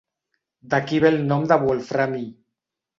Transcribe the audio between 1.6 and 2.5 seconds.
wolframi.